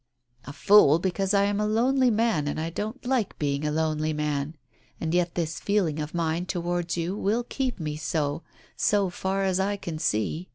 "A 0.45 0.51
fool 0.51 0.97
because 0.97 1.31
I 1.31 1.43
am 1.43 1.59
a 1.59 1.67
lonely 1.67 2.09
man 2.09 2.47
and 2.47 2.73
don't 2.73 3.05
like 3.05 3.37
being 3.37 3.63
a 3.63 3.69
lonely 3.71 4.13
man, 4.13 4.55
and 4.99 5.13
yet 5.13 5.35
this 5.35 5.59
feeling 5.59 5.99
of 5.99 6.15
mine 6.15 6.47
towards 6.47 6.97
you 6.97 7.15
will 7.15 7.43
keep 7.43 7.79
me 7.79 7.95
so, 7.97 8.41
so 8.75 9.11
far 9.11 9.43
as 9.43 9.59
I 9.59 9.77
can 9.77 9.99
see. 9.99 10.49